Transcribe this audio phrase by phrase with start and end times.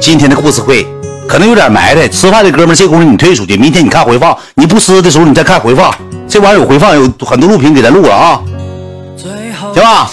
[0.00, 0.86] 今天的故事会
[1.28, 5.94] 可能有点埋汰，吃饭的哥们，这功夫你退出去，明天你看回放，你不吃的时候你再看回放，
[6.28, 8.42] 这玩意儿有回放，有很多录屏给咱录了啊，
[9.72, 10.10] 行吧？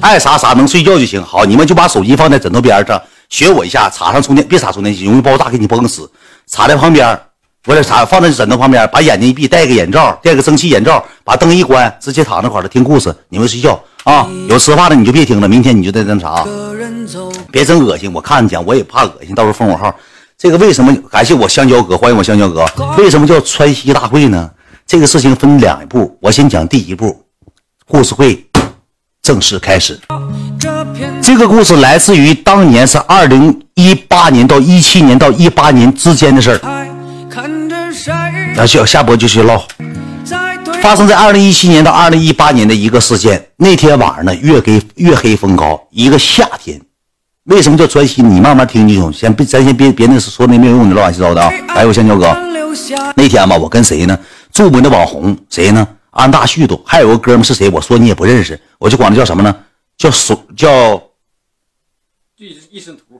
[0.00, 1.22] 爱啥啥，能睡觉就行。
[1.22, 6.10] 好，你们就把手机放在枕头边上，学我一下，插上充电，别插充电器，容易爆炸，给你崩死。
[6.46, 7.18] 插在旁边，
[7.68, 13.14] 我得插，放在枕头旁边，把眼睛一闭，戴个眼罩，戴个蒸汽眼罩，把灯一关，直接躺那块儿了听故事。
[13.28, 16.44] 你们睡觉啊，有吃饭的你就别听了，明天你就在那啥，
[17.52, 18.12] 别真恶心。
[18.12, 19.94] 我看讲我也怕恶心，到时候封我号。
[20.36, 20.92] 这个为什么？
[21.08, 22.66] 感谢我香蕉哥，欢迎我香蕉哥。
[22.98, 24.50] 为什么叫川西大会呢？
[24.84, 27.24] 这个事情分两步，我先讲第一步，
[27.86, 28.44] 故事会
[29.22, 29.96] 正式开始。
[31.22, 36.81] 这个故事来自于当年是二零一八年到一七年到一八年之间的事儿。
[38.56, 39.62] 那下下播就去唠，
[40.80, 43.50] 发生在二零一七年到二零一八年的一个事件。
[43.56, 46.80] 那天晚上呢，月黑月黑风高，一个夏天。
[47.44, 48.26] 为什么叫专心？
[48.30, 51.52] 你慢慢听就行，先别咱先别别那说那没有用的乱七八糟的啊！
[51.68, 52.34] 还有香蕉哥，
[53.14, 54.18] 那天吧，我跟谁呢？
[54.50, 55.86] 著名的网红谁呢？
[56.12, 57.68] 安大旭都，还有个哥们是谁？
[57.68, 59.54] 我说你也不认识，我就管他叫什么呢？
[59.98, 61.02] 叫手叫，
[62.70, 63.11] 一身图，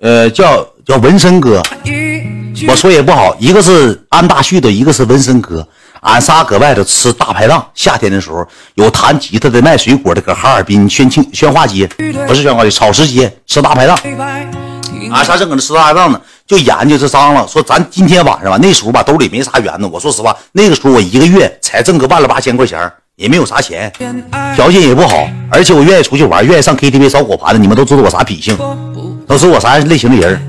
[0.00, 1.62] 呃，叫叫纹身哥。
[2.68, 5.66] 我说也不好，一个是安大旭的，一个是纹身哥。
[6.00, 11.86] 俺仨搁外头吃大排档，夏天的时候有弹吉他的、卖水果的，搁哈尔滨宣庆宣化街，
[12.26, 13.98] 不是宣化街，草石街吃大排档。
[15.12, 19.86] 俺仨正搁那吃大排档呢，就研究这张了，说咱今天晚上吧，那时候吧兜里没啥元子。
[19.86, 23.92] 我说实话，那个时候我一个月才挣个万了八千块钱，也没有啥钱，
[24.56, 27.58] 条件也不好，而且我愿意出去玩，愿意上 KTV 烧火盘的。
[27.58, 28.56] 你们都知道我啥脾性，
[29.30, 30.40] 都是我啥类型的人。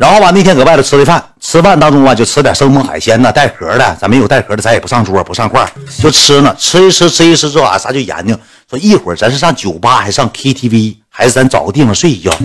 [0.00, 5.64] 然后吧，那天搁外头吃的饭，吃饭当中啊，就吃点生猛海鲜呢，带壳的，咱没有带壳的，咱也不上桌，不上筷，
[6.02, 6.52] 就吃呢。
[6.58, 8.34] 吃一吃，吃一吃之后啊，啥就研究，
[8.68, 12.36] 说一会儿咱是上酒吧，还是上 KTV，还是咱找个地方睡一觉？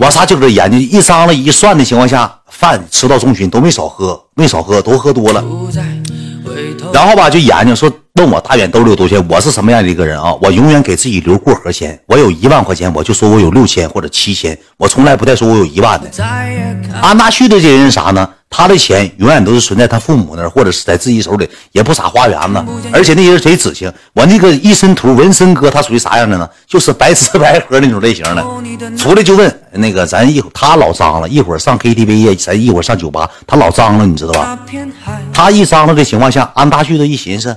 [0.00, 5.44] 我啥就搁这研究，一商量一算的情况下，饭吃到中旬都没少喝，没少喝，都喝多了。
[6.94, 7.92] 然后吧，就研究说。
[8.18, 9.24] 问我大远兜里有多钱？
[9.28, 10.34] 我是什么样的一个人啊？
[10.42, 11.96] 我永远给自己留过河钱。
[12.06, 16.10] 我有一万块钱，我就说我有六千或者七千，我从来不带说我有一万的。
[17.00, 18.28] 安大旭的这人啥呢？
[18.50, 22.64] 他的钱永远都是存在他父母那儿，或者是在自己手里，也不撒花园子。
[22.92, 23.88] 而且那些人贼仔细。
[24.14, 26.48] 我那个一身图纹身哥，他属于啥样的呢？
[26.66, 28.44] 就是白吃白喝那种类型的。
[28.96, 34.58] 出来就问那个咱一会他老脏了，一会儿上 KTV 咱一会儿上酒吧，他老脏了，你知道吧？
[35.32, 37.56] 他一脏了的情况下，安大旭的一寻思。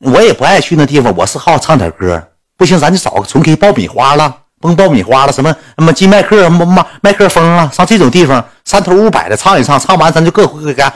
[0.00, 2.22] 我也不爱去那地方，我是好唱点歌。
[2.56, 10.90] 不行，咱就找个纯 K 爆米花了，崩爆米花了，什么什么金麦克、麦麦克风啊，上这种地方三头五百的唱一唱，唱完咱就各回各家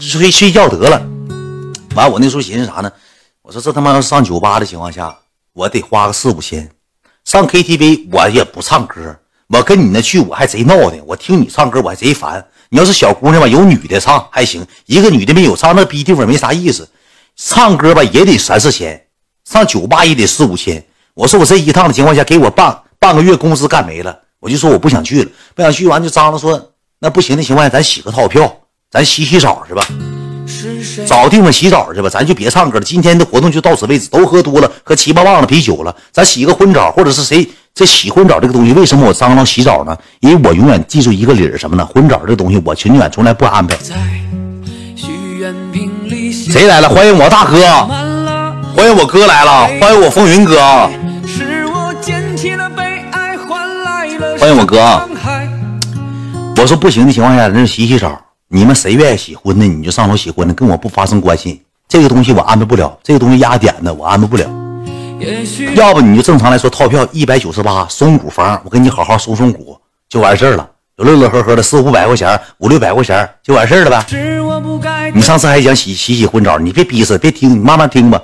[0.00, 1.00] 睡睡觉得了。
[1.94, 2.90] 完，我那时候寻思啥呢？
[3.42, 5.16] 我说这他妈要是上酒吧的情况下，
[5.52, 6.68] 我得花个四五千。
[7.24, 9.16] 上 KTV 我也不唱歌，
[9.48, 12.44] 我跟你那去我还贼闹的，我听你唱歌我还贼烦。
[12.70, 16.88] 你要是小姑娘吧，有女的唱还行，一个女的没有唱，那逼地方没啥意思。
[17.40, 19.00] 唱歌吧也得三四千，
[19.48, 20.84] 上酒吧也得四五千。
[21.14, 28.52] 我说我这一趟的情况下，给我半半个月工资干没了，我就说我不想去了，不想去完就张罗说那不行的情况下，咱洗个套票，
[28.90, 29.86] 咱洗洗澡去吧，
[31.06, 32.84] 找地方洗澡去吧，咱就别唱歌了。
[32.84, 39.96] 今天的活动就到此为止，都喝多了，喝七八棒子啤酒了，咱洗个婚澡，或者是谁这洗婚澡这个东西，为什么我张罗洗澡呢？
[40.18, 41.86] 因为我永远记住一个理儿什么呢？
[41.86, 43.78] 婚澡这东西，我永远从来不安排。
[46.50, 46.88] 谁来了？
[46.88, 47.58] 欢迎我大哥，
[48.74, 50.56] 欢迎我哥来了，欢迎我风云哥，
[54.40, 55.00] 欢迎我哥。
[56.56, 58.18] 我说不行的情况下，那洗洗澡。
[58.48, 61.62] 你们谁愿意洗婚的，你就上楼洗婚的，跟我不发生关系。
[61.86, 64.46] 这个东西我安排不了，这个东西压点的我安排不了。
[65.74, 70.66] 要不你就正常来说，套票一百九十八，松骨房，我给你好好松松骨，就完事儿了。
[71.04, 74.04] 乐乐呵呵的四五百块钱，五六百块钱就完事儿了呗。
[75.14, 78.20] 你上次还想洗洗洗婚澡，你别逼死，别听，你慢慢听吧。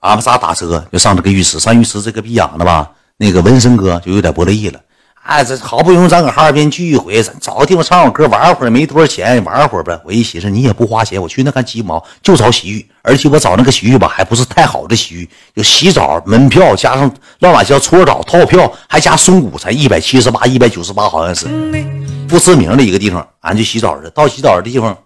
[0.00, 4.80] 俺们仨打车就上这个浴池，上浴池这个逼养的吧，那个纹身哥就有点不乐意了。
[5.22, 9.98] 哎，这好不容易咱搁哈尔滨聚一回，咱找个地方唱会歌，玩会儿，没多少钱，玩会儿呗。
[10.04, 17.02] 我一寻思，你也不花钱，我去那干鸡毛，就找洗浴，而且我找那个洗浴吧，还不是太好的洗浴，有洗澡门票加上
[17.38, 21.46] 乱七八糟搓澡套票，还加松骨，才一百七十八、一百九十八，好像是
[22.26, 23.24] 不知名的一个地方。
[23.42, 24.98] 俺就洗澡去，到洗澡的地方，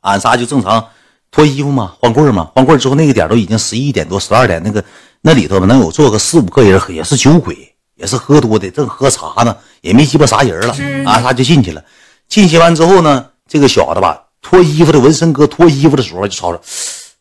[0.00, 0.84] 俺仨就正常
[1.30, 4.84] 脱衣服嘛，换柜嘛，换柜之后那个点都已经十一点多、十二点，那个
[5.20, 7.69] 那里头能有坐个四五个人，也是酒鬼。
[8.00, 10.74] 也是喝多的，正喝茶呢，也没鸡巴啥人了，
[11.04, 11.84] 啊，他就进去了。
[12.28, 16.60] 进去完之后呢，这个小子吧，脱衣服的纹身哥脱衣服的时候就吵吵，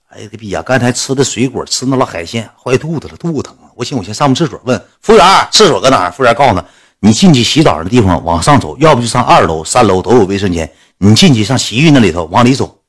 [0.08, 0.62] 哎呀个逼呀！
[0.62, 3.54] 刚才吃的水果，吃那老海鲜，坏肚子了，肚子疼。
[3.76, 6.10] 我寻我先上个厕所，问服务员厕所搁哪？
[6.10, 6.64] 服务员告诉他，
[7.02, 10.72] 你进去洗澡的地方往上走，要不就上二楼、三楼都有卫生间。
[10.98, 12.80] 你进去上洗浴那里头往里走，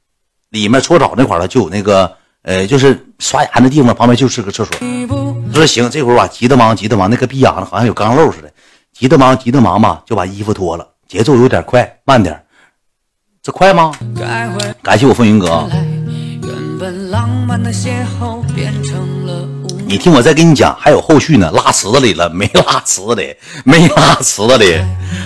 [0.50, 4.76] 里面搓澡那块儿了就有那个呃，就是刷牙那地方旁边就是个厕所。
[5.54, 8.52] 说行，这会儿吧，急得忙，急得忙，那个逼养的好像有钢漏似的，
[8.92, 12.44] 急得忙，急得忙吧，就把衣服脱了，节奏有点快，慢点
[13.42, 13.92] 这快吗？
[14.82, 15.68] 感谢我风云哥。
[19.86, 22.46] 你听我再跟你讲，还有后续呢，拉池子里了没？
[22.54, 23.88] 拉池子里没？
[23.88, 24.80] 拉池子里，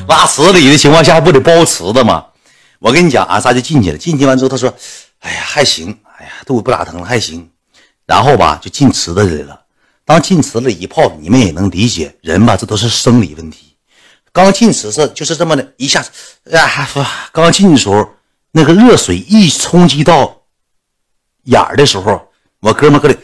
[0.08, 2.24] 拉池子里的情况下不得包池子吗？
[2.78, 3.98] 我跟你讲，俺仨就进去了。
[3.98, 4.72] 进去完之后，他说
[5.20, 7.48] ：“哎呀，还行，哎呀，肚子不咋疼了，还行。”
[8.06, 9.60] 然后吧，就进池子里了。
[10.04, 13.74] 当进池子一泡，你们也能理解，人吧，这都是生理问题。
[14.32, 16.10] 刚进池子就是这么的一下子，
[16.50, 16.88] 呀，
[17.32, 18.06] 刚进的时候，
[18.52, 20.42] 那个热水一冲击到
[21.44, 22.20] 眼儿的时候，
[22.60, 23.16] 我哥们搁里。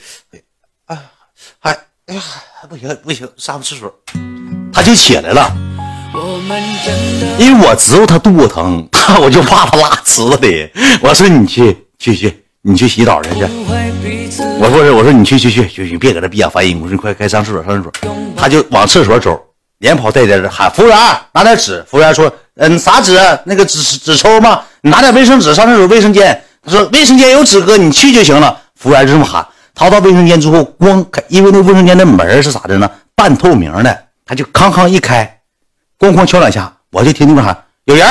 [0.87, 2.23] 哎呀，
[2.69, 3.95] 不行不行，上个厕所，
[4.73, 5.55] 他就起来了。
[7.39, 10.71] 因为我知道他肚子疼，他我就怕他拉池子里。
[11.03, 13.90] 我说你去去去，你去洗澡去去。
[14.61, 16.75] 我说是我说你去去去去，你别搁这闭眼翻译。
[16.75, 17.93] 我说你快快上厕所上厕所。
[18.37, 19.39] 他就往厕所走，
[19.79, 20.97] 连跑带颠的喊服务员
[21.33, 21.85] 拿点纸。
[21.89, 23.19] 服务员说嗯啥纸？
[23.45, 24.63] 那个纸纸抽吗？
[24.83, 26.43] 你拿点卫生纸上厕所卫生间。
[26.63, 28.61] 他说卫生间有纸哥，你去就行了。
[28.77, 29.47] 服务员就这么喊。
[29.75, 32.91] 掏到卫生间之后，光开，因为那卫生间的门是咋的呢？
[33.15, 35.41] 半透明的，他就康康一开，
[35.99, 38.07] 咣咣敲两下，我就听那边喊有人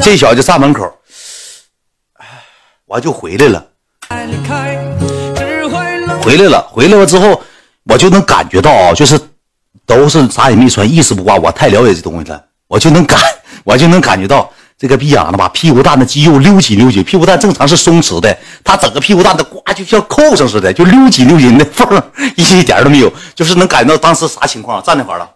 [0.00, 0.92] 这小子就站门口，
[2.86, 3.66] 我就回来了。
[6.22, 7.42] 回来了，回来了之后，
[7.84, 9.18] 我就能感觉到啊，就是
[9.86, 11.36] 都是啥也没穿，一丝不挂。
[11.36, 13.18] 我太了解这东西了，我就能感，
[13.64, 14.52] 我就能感觉到。
[14.78, 18.34] 这个逼养的把屁股蛋的肌肉溜紧溜紧，屁股蛋正常是松弛的，
[18.64, 21.86] 他整个屁股蛋的呱就像扣上似的，就溜紧溜紧的缝
[22.34, 24.82] 一点都没有，就是能感觉到当时啥情况。
[24.82, 25.30] 站那块了，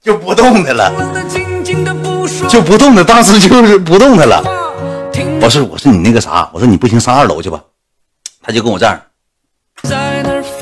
[0.00, 0.92] 就不动的了，
[2.48, 4.44] 就不动的，当时就是不动的了。
[5.40, 7.60] 不是我说你那个啥，我说你不行上二楼去吧，
[8.40, 9.00] 他就跟我这样。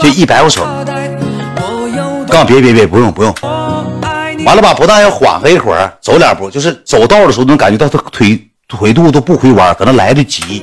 [0.00, 0.66] 就一摆我手，
[2.28, 3.34] 告别别别，不用不用。
[4.46, 10.62] 完了吧，不但要缓和一会儿，走两步，就是走道的时候能感觉到他腿腿肚都不回弯，可能来得急，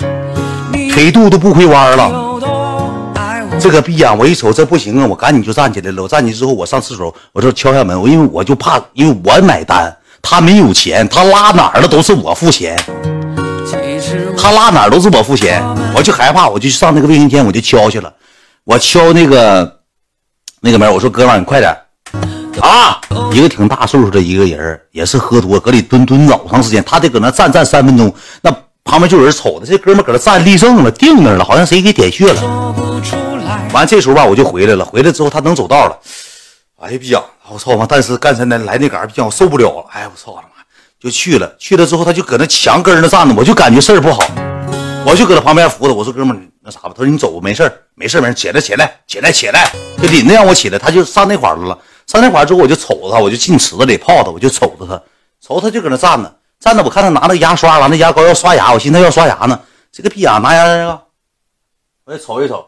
[0.92, 2.21] 腿肚都不回弯了。
[3.62, 6.02] 这个逼样，我一瞅这不行啊，我赶紧就站起来了。
[6.02, 12.76] 我站起之后，我上厕所，我说敲下门，我因为我就怕，因为我买单，他没有钱，他拉哪儿了都是我付钱，
[14.36, 15.64] 他拉哪儿都是我付钱，
[15.96, 18.12] 我就害怕，我就上那个卫生间，我就敲去了。
[18.64, 19.80] 我敲那个
[20.60, 21.72] 那个门，我说哥们，你快点
[22.62, 23.00] 啊！
[23.32, 28.12] 一个挺大岁数的一个人，也是喝多，搁里蹲蹲老长时间，他得搁那站站三分钟。
[28.42, 28.52] 那
[28.84, 33.31] 旁边就有人瞅着，这哥们搁那站立正了，定那了，好像谁给点穴了。
[33.74, 34.84] 完这时候吧，我就回来了。
[34.84, 35.98] 回来之后，他能走道了。
[36.80, 37.22] 哎呀，逼呀！
[37.50, 37.86] 我操妈！
[37.86, 38.58] 但是干啥呢？
[38.60, 39.86] 来那杆儿，逼我受不了了。
[39.92, 40.64] 哎呀，我操他妈！
[41.00, 44.24] 就去了，去了之后，他就搁那墙根儿那站着，我就感觉事儿不好。
[45.06, 46.42] 我就搁他旁边扶他，我说哥们儿。
[46.64, 49.72] 那啥吧，他说你走吧，没事儿没事儿没事起来，起来，起来，起来，
[50.02, 51.78] 就领着让我起来，他就上那块儿了。
[52.08, 55.02] 上那块儿之后，我就瞅着他，我就进池子里泡他，我就瞅着他，
[55.46, 56.84] 瞅他就搁那站着，站着。
[56.84, 59.60] 我看他拿那牙刷，拿那牙膏要刷牙，我寻思他要刷牙呢。
[59.92, 61.02] 这个屁眼拿牙这个，
[62.06, 62.66] 我也瞅一瞅，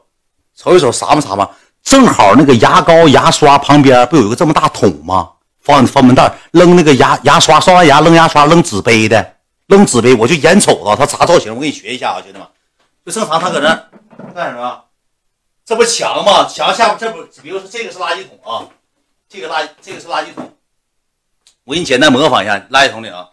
[0.55, 1.49] 瞅一瞅，啥嘛啥嘛，
[1.81, 5.29] 正好那个牙膏、牙刷旁边不有一个这么大桶吗？
[5.61, 9.35] 放放门袋，扔那个牙牙刷，刷完牙扔牙刷，扔纸杯的，
[9.67, 12.47] 扔纸杯，我就眼瞅着他啥造型，我给你学一下啊，兄弟们。
[13.05, 13.69] 就正常，他搁那
[14.33, 14.83] 干什么？
[15.65, 16.45] 这不墙吗？
[16.45, 18.67] 墙下这不，比如说这个是垃圾桶啊，
[19.29, 20.53] 这个垃这个是垃圾桶。
[21.63, 23.29] 我给你简单模仿一下垃圾桶里啊，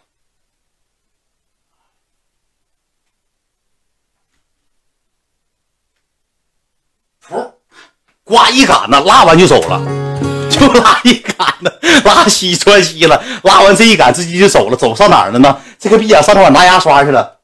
[8.23, 9.81] 刮一杆子，拉完就走了，
[10.49, 11.73] 就拉一杆子，
[12.05, 15.57] 拉稀穿稀了，拉完这一杆，直接就走了，走上哪儿了呢？
[15.79, 17.37] 这个逼啊，上那块拿牙刷去了。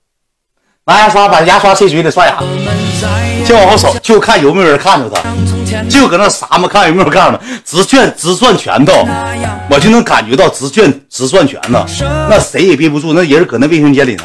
[0.86, 2.38] 拿牙刷把牙刷塞嘴里刷牙，
[3.46, 5.22] 就往后走，就看有没有人看着他，
[5.90, 9.06] 就搁那啥嘛，看有没有看着，直转直转拳头，
[9.70, 11.86] 我就能感觉到直转直转拳呢，
[12.30, 14.24] 那谁也憋不住，那人搁那卫生间里呢，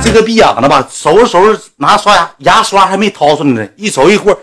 [0.00, 4.38] 这个逼养的吧，收拾收拾拿刷牙，牙刷还没掏出来呢，一走一会儿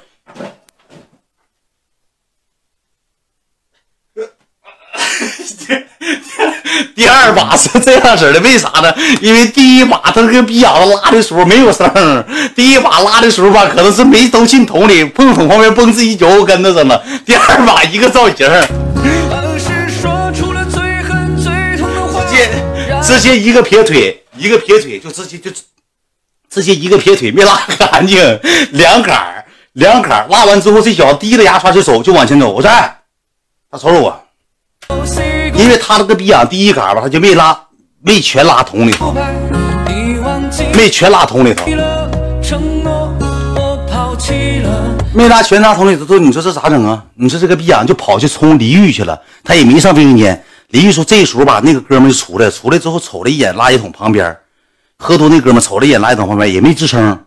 [6.95, 8.93] 第二把是这样式的，为啥呢？
[9.21, 17.03] 因为第一把他那个逼养子拉的时候没有声第一把拉的时候吧，可能是没都进桶里，碰桶旁边蹦自己脚后跟子上了。
[17.25, 18.47] 第二把一个造型，
[22.21, 22.49] 直接
[23.01, 25.51] 直接一个撇腿，一个撇腿就直接就
[26.49, 28.39] 直接一个撇腿没拉干净，
[28.71, 32.49] 两杆儿两杆儿拉完之后，这小子提着牙刷就走，就往前走。
[32.51, 32.97] 我说，哎，
[33.71, 34.22] 他瞅瞅我，
[35.63, 37.57] 因为他那个逼样第一杆吧，他就没拉，
[38.01, 39.15] 没全拉桶里头，
[40.75, 41.65] 没全拉桶里头，
[45.13, 46.19] 没拉全拉桶里头。
[46.19, 47.01] 你说这咋整啊？
[47.15, 50.43] 你说这个逼样就跑去冲淋浴去了，他也没上卫生间。
[50.71, 54.35] 淋浴说这时候吧，那个哥们就出来，出来之后瞅了一眼垃圾桶旁边。
[54.97, 57.17] 喝多那哥们瞅了一眼垃圾桶旁边，也没吱声，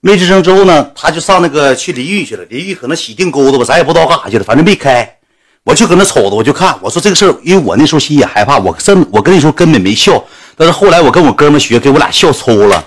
[0.00, 2.44] 没吱声之后呢，他就上那个去淋浴去了。
[2.44, 5.16] 淋浴可能洗腚沟子吧，咱也不知道干啥去了，反正没开。
[5.64, 10.22] 我就搁那瞅着，我就看，我说这个事儿，因为我那时候心也害怕，我真我跟你说根本没笑。
[10.56, 12.84] 但是后来我跟我哥们学，给我俩笑抽了，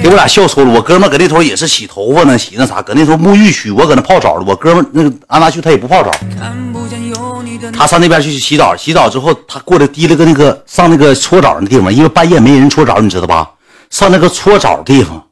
[0.00, 0.72] 给我俩笑抽了。
[0.72, 4.44] 我哥们搁那头也是洗头发呢，洗那啥，搁那头沐浴区，我搁那泡澡了。
[4.46, 6.10] 我哥们那个安达旭他也不泡澡。
[7.72, 13.50] 他上那边去洗澡，洗澡之后，他过来提了个那个上那个搓澡的地方，因为半夜没人搓澡，你知道吧？
[13.90, 15.22] 上那个搓澡地方，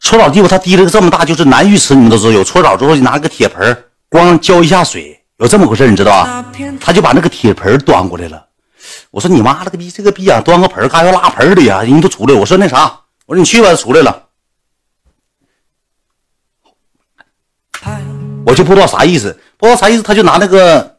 [0.00, 3.76] 搓澡地方他提了个这么大，就是男浴池，你们都知道有搓澡之后就拿个铁盆，
[4.10, 6.44] 光浇一下水，有这么回事你知道吧？
[6.80, 8.44] 他就把那个铁盆端过来了。
[9.10, 11.82] 我说你妈了个逼，这个逼啊，端个盆干要拉盆里呀？
[11.82, 14.24] 人都出来，我说那啥，我说你去吧，出来了，
[18.44, 20.94] 我就不知道啥意思，不知道啥意思，他就拿那个。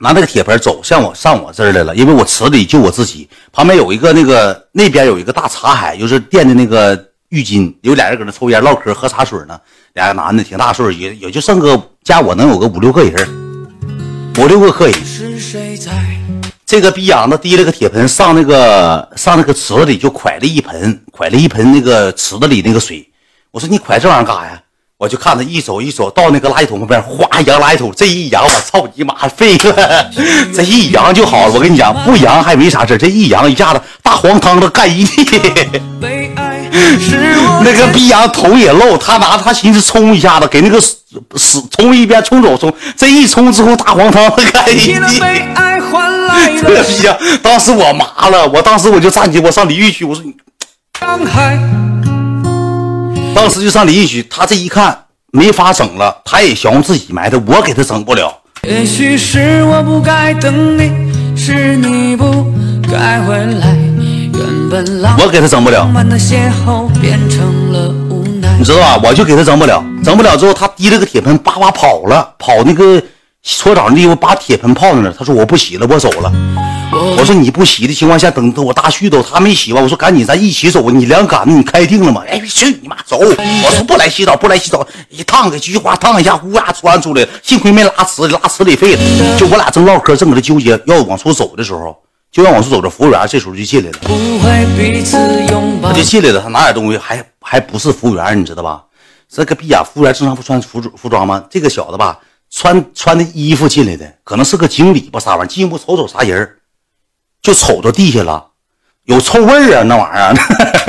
[0.00, 6.94] 拿那个铁盆走向我上我这儿来了，因为我池里就我自己，旁边有一个那个那边有一个大茶海，就是垫的那个
[7.30, 9.60] 浴巾，有俩人搁那抽烟唠嗑喝茶水呢，
[9.94, 13.28] 俩个男的挺大岁数也也就剩个加我能有个五六个人，
[14.38, 14.96] 五六个客人。
[16.64, 23.08] 这个逼养子提了个铁盆上那个上那个池子里就蒯了一盆，蒯了一盆那个池子里那个水。
[23.50, 24.62] 我说你蒯这玩意儿干啥呀？
[24.98, 30.10] 我就看他一走一走到那个垃圾桶旁边，哗扬垃圾桶，这一扬，我操你妈废了！
[30.54, 31.52] 这一扬就好了。
[31.52, 35.40] 我跟你讲，不扬还没啥事这一扬一下子大黄汤都干一地。
[37.64, 45.20] 那个逼羊头也露，他拿他寻思冲一下子，给那个死冲一边冲走冲，这一冲之后大黄汤干一地。
[46.60, 50.34] 这逼羊，当时我麻了，我当时我就站起，我上淋浴区，我说你。
[53.34, 58.32] 当时就上淋浴区，他这一看没法整了，他也想用自己埋汰，我给他整不了。
[58.62, 62.52] 也许是我不该等你，是你不
[62.90, 63.76] 该回来。
[64.70, 65.88] 我给他整不了。
[68.58, 69.00] 你知道吧？
[69.02, 73.00] 我就给他整不了，整不了之后，他提了个铁盆，叭叭跑了，跑那个
[73.42, 75.10] 搓澡的地方，把铁盆泡在那。
[75.10, 76.30] 他说我不洗了，我走了。
[77.16, 79.80] 我说你不洗的情况下，等等我大旭都他没洗吧？
[79.80, 82.22] 我说赶紧咱一起走，你两杆子你开定了吗？
[82.28, 83.18] 哎，去你妈走！
[83.18, 89.00] 我说不来洗澡，不来洗澡，一烫给菊花烫一下，呜呀窜出来，幸亏没拉池，拉池里废了。
[89.38, 91.96] 就我俩正唠嗑，正搁这纠结要往出走的时候，
[92.30, 93.98] 就让往出走，着服务员这时候就进来了。
[95.82, 98.84] 他就进来了，他拿点东西，还还不是服务员，你知道吧？
[99.28, 101.44] 这个逼呀，服务员正常不穿服服装吗？
[101.50, 102.18] 这个小子吧，
[102.50, 106.56] 穿穿的衣服进来的，可能是个经理吧，啥玩意进屋瞅瞅啥人
[107.42, 108.46] 就瞅着地下了，
[109.04, 110.34] 有臭味儿啊，那玩意儿，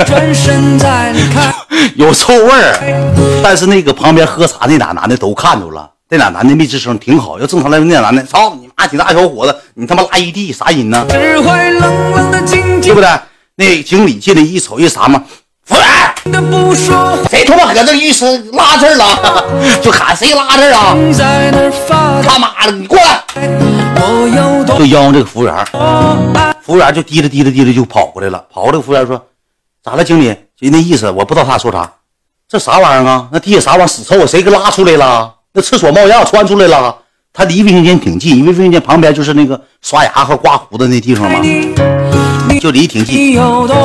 [1.96, 3.42] 有臭味儿。
[3.42, 7.38] 但是那个旁边喝茶那俩男的都看着了，那俩男的没吱声，挺好。
[7.38, 11.06] 要正常来说，那俩男的，操你妈，几大小伙子，你他妈拉一地啥人呢？
[11.08, 13.08] 对不对？
[13.54, 15.22] 那经理进来一瞅，一啥嘛？
[15.64, 16.12] 服务员，
[17.30, 19.44] 谁他妈搁这浴室拉这儿了？
[19.80, 20.96] 就喊谁拉这儿啊？
[22.26, 23.22] 他妈的，你过来！
[24.66, 25.54] 就邀这个服务员，
[26.60, 28.44] 服务员就滴了滴了滴了就跑过来了。
[28.52, 29.24] 跑过来，服务员说
[29.84, 31.88] ：“咋了，经理？”就那意思，我不知道他说啥。
[32.48, 33.28] 这啥玩意儿啊？
[33.30, 33.86] 那地下啥玩意儿？
[33.86, 35.34] 死臭，谁给拉出来了？
[35.52, 36.96] 那厕所冒烟窜出来了。
[37.32, 41.38] 他离卫生间挺近，因为卫生间旁边就是那个刷牙和刮胡子那地方嘛，
[42.60, 43.36] 就离挺近。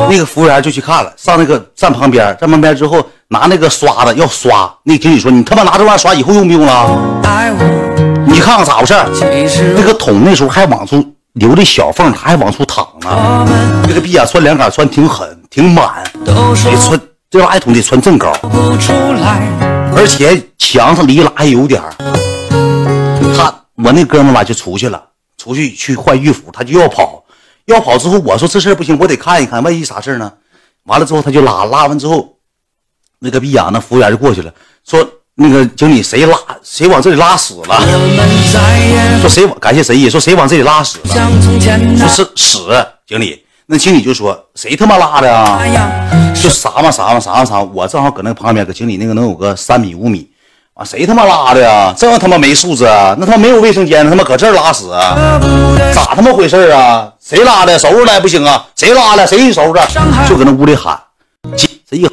[0.10, 4.68] 那个服务员就去看了，上那个站旁边，站旁边之后拿那个刷子要刷。
[4.82, 7.22] 那经理说：“你他妈拿这玩意刷，以后用不用了？”
[8.26, 8.96] 你看看咋回事
[9.78, 13.48] 那个桶那时候还往出留的小缝，它还往出淌呢。
[13.88, 16.04] 这个逼啊，穿两杆穿挺狠，挺满。
[16.26, 18.34] 得穿这垃圾桶得穿正高，
[19.96, 21.96] 而且墙上离拉还有点儿
[23.36, 25.04] 他我那哥们吧就出去了，
[25.38, 27.24] 出去去换浴服，他就要跑，
[27.66, 30.32] 要跑之后我说这事儿不行，我得看一看，万一啥事儿呢？
[30.84, 32.38] 完了之后他就拉，拉完之后，
[33.20, 35.08] 那个逼养，那服务员就过去了，说。
[35.38, 37.82] 那个经理，谁拉谁往这里拉屎了？
[39.20, 40.10] 说谁感谢谁意？
[40.10, 41.14] 说谁往这里拉屎了？
[41.98, 42.58] 说是屎。
[43.06, 45.62] 经理，那经理就说谁他妈拉的啊？
[46.34, 47.62] 就啥嘛啥嘛啥嘛啥。
[47.62, 50.30] 我正好搁那个旁边，搁经理那个能有个三米五米。
[50.74, 51.94] 啊，谁他妈拉的呀？
[51.96, 53.16] 这他妈没素质啊！
[53.18, 54.90] 那他妈没有卫生间，他妈搁这儿拉屎，
[55.94, 57.10] 咋他妈回事啊？
[57.20, 57.80] 谁拉的？
[57.80, 58.66] 收拾来不行啊？
[58.76, 59.26] 谁拉的？
[59.26, 59.82] 谁收拾？
[60.28, 61.00] 就搁那屋里喊，
[61.90, 62.06] 这一。